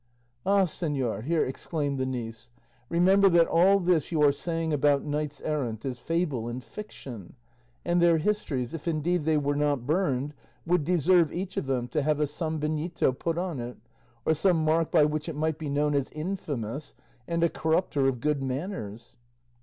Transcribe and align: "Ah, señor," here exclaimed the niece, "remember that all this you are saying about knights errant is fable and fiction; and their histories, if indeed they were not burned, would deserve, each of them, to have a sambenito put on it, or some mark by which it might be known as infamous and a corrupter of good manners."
"Ah, 0.47 0.63
señor," 0.63 1.25
here 1.25 1.45
exclaimed 1.45 1.99
the 1.99 2.07
niece, 2.07 2.49
"remember 2.89 3.29
that 3.29 3.45
all 3.45 3.79
this 3.79 4.11
you 4.11 4.19
are 4.23 4.31
saying 4.31 4.73
about 4.73 5.03
knights 5.05 5.41
errant 5.43 5.85
is 5.85 5.99
fable 5.99 6.47
and 6.47 6.63
fiction; 6.63 7.35
and 7.85 8.01
their 8.01 8.17
histories, 8.17 8.73
if 8.73 8.87
indeed 8.87 9.25
they 9.25 9.37
were 9.37 9.53
not 9.55 9.85
burned, 9.85 10.33
would 10.65 10.83
deserve, 10.83 11.31
each 11.31 11.55
of 11.55 11.67
them, 11.67 11.87
to 11.89 12.01
have 12.01 12.19
a 12.19 12.25
sambenito 12.25 13.11
put 13.13 13.37
on 13.37 13.59
it, 13.59 13.77
or 14.25 14.33
some 14.33 14.65
mark 14.65 14.89
by 14.89 15.05
which 15.05 15.29
it 15.29 15.35
might 15.35 15.59
be 15.59 15.69
known 15.69 15.93
as 15.93 16.09
infamous 16.09 16.95
and 17.27 17.43
a 17.43 17.47
corrupter 17.49 18.07
of 18.07 18.19
good 18.21 18.41
manners." 18.41 19.17